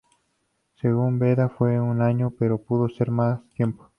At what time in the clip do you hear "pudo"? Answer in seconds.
2.57-2.89